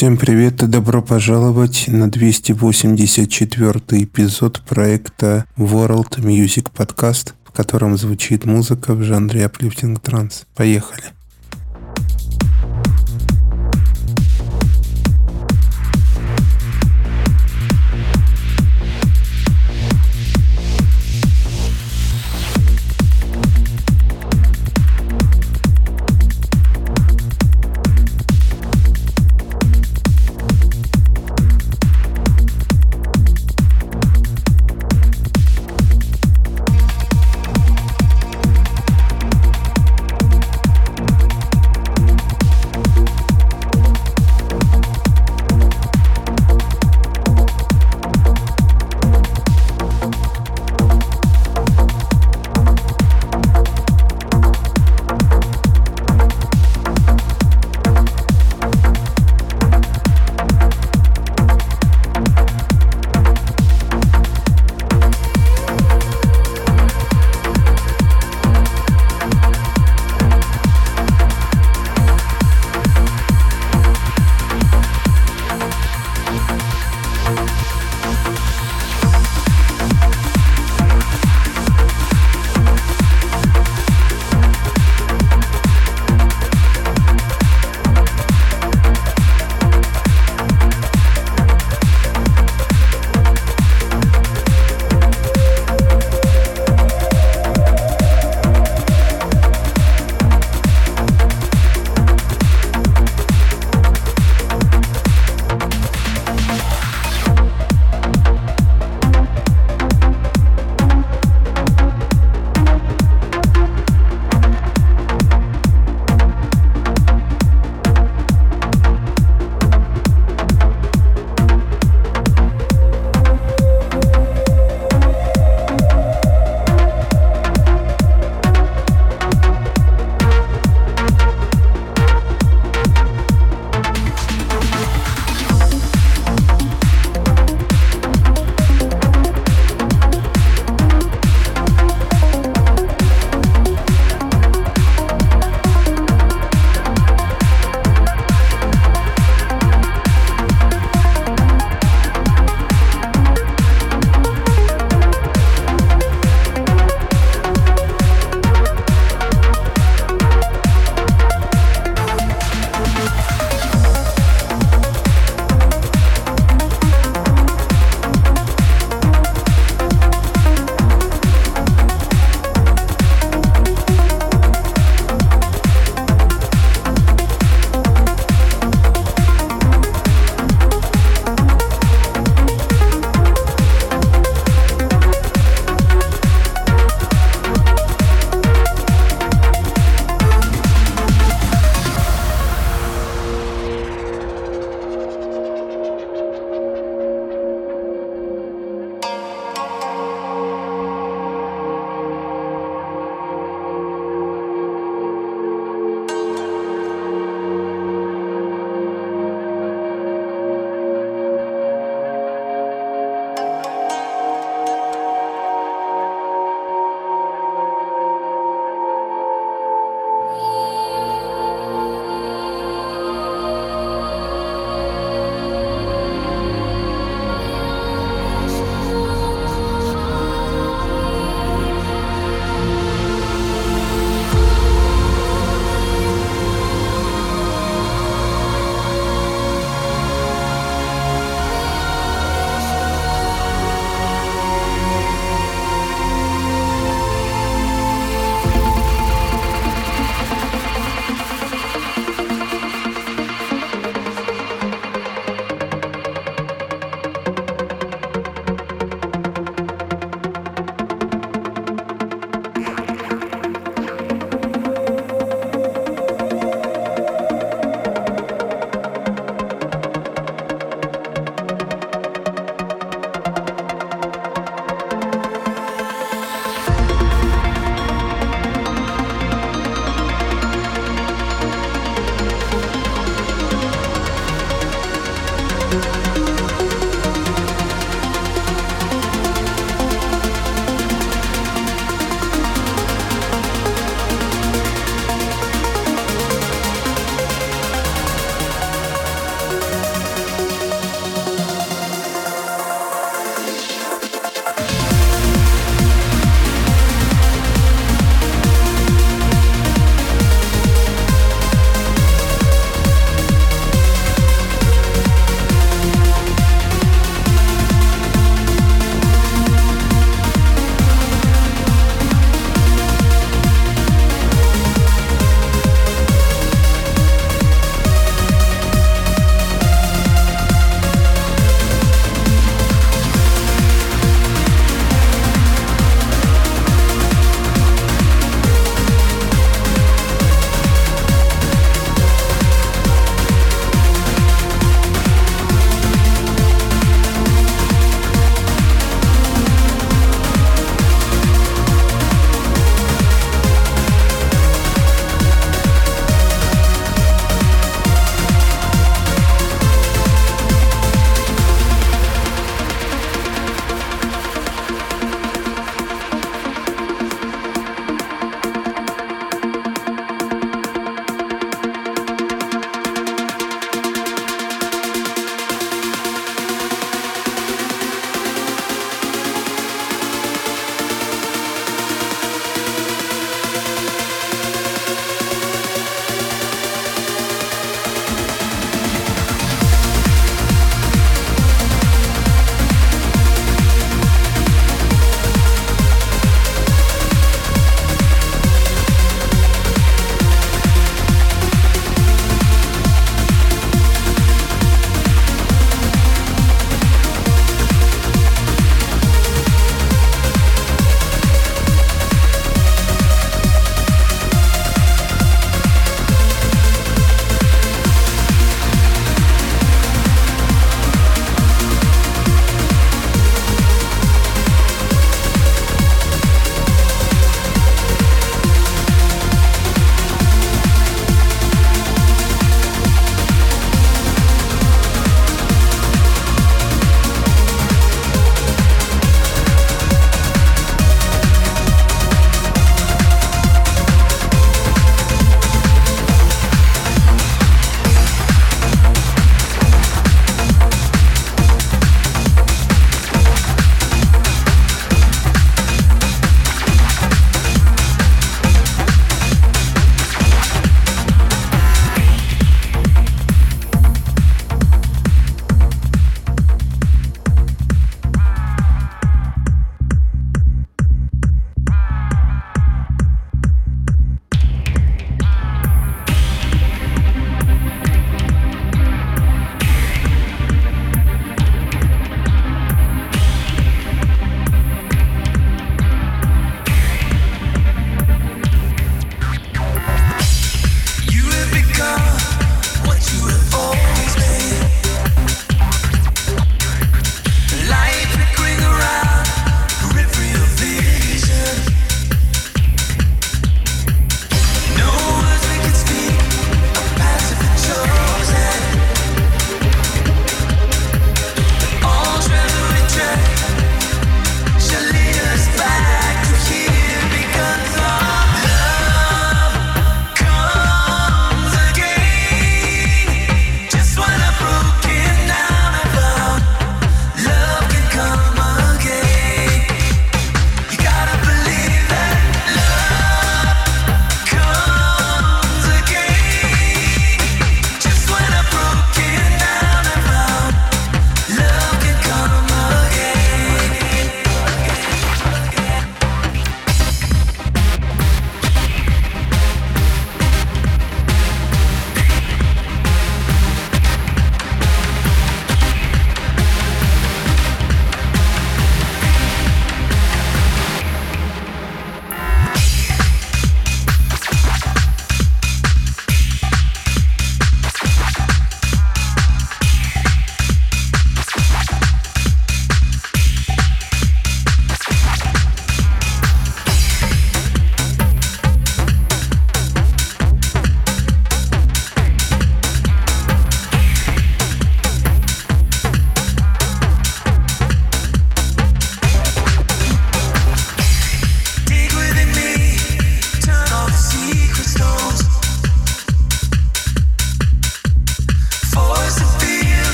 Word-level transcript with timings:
Всем 0.00 0.16
привет 0.16 0.62
и 0.62 0.66
добро 0.66 1.02
пожаловать 1.02 1.84
на 1.86 2.10
284 2.10 4.02
эпизод 4.02 4.62
проекта 4.66 5.44
World 5.58 6.20
Music 6.20 6.68
Podcast, 6.74 7.34
в 7.44 7.52
котором 7.52 7.98
звучит 7.98 8.46
музыка 8.46 8.94
в 8.94 9.02
жанре 9.02 9.42
Uplifting 9.42 10.00
Trance. 10.00 10.46
Поехали! 10.56 11.19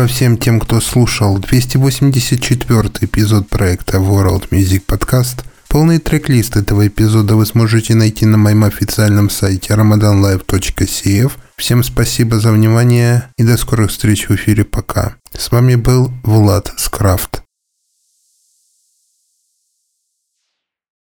Спасибо 0.00 0.16
всем 0.16 0.38
тем, 0.38 0.60
кто 0.60 0.80
слушал 0.80 1.36
284 1.36 2.90
эпизод 3.02 3.50
проекта 3.50 3.98
World 3.98 4.48
Music 4.48 4.82
Podcast. 4.86 5.44
Полный 5.68 5.98
трек-лист 5.98 6.56
этого 6.56 6.88
эпизода 6.88 7.36
вы 7.36 7.44
сможете 7.44 7.94
найти 7.94 8.24
на 8.24 8.38
моем 8.38 8.64
официальном 8.64 9.28
сайте 9.28 9.74
ramadanlive.cf. 9.74 11.32
Всем 11.56 11.84
спасибо 11.84 12.40
за 12.40 12.50
внимание 12.50 13.24
и 13.36 13.42
до 13.42 13.58
скорых 13.58 13.90
встреч 13.90 14.30
в 14.30 14.34
эфире. 14.36 14.64
Пока. 14.64 15.16
С 15.36 15.50
вами 15.50 15.74
был 15.74 16.10
Влад 16.22 16.72
Скрафт. 16.78 17.42